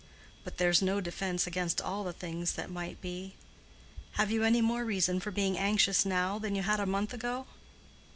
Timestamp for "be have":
3.01-4.31